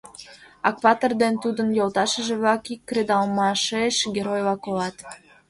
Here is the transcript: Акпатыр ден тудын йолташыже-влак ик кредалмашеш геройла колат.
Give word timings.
Акпатыр 0.69 1.11
ден 1.21 1.33
тудын 1.43 1.69
йолташыже-влак 1.77 2.61
ик 2.73 2.81
кредалмашеш 2.89 3.95
геройла 4.15 4.55
колат. 4.63 4.95